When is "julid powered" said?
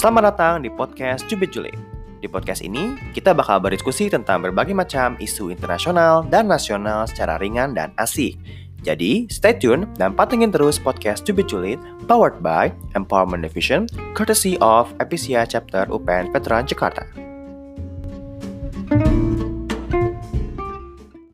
11.52-12.40